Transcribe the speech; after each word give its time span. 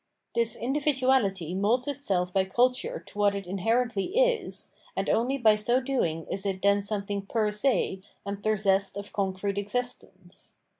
This 0.33 0.57
individuahty 0.57 1.55
moulds 1.55 1.87
itself 1.87 2.33
by 2.33 2.45
culture 2.45 3.03
to 3.05 3.19
what 3.19 3.35
it 3.35 3.45
inherently 3.45 4.17
is, 4.17 4.71
and 4.95 5.07
only 5.11 5.37
by 5.37 5.55
so 5.55 5.79
doing 5.79 6.25
is 6.25 6.43
it 6.43 6.59
then 6.63 6.81
something 6.81 7.27
per 7.27 7.51
se 7.51 8.01
and 8.25 8.41
possessed 8.41 8.97
of 8.97 9.13
concrete 9.13 9.59
existence. 9.59 10.53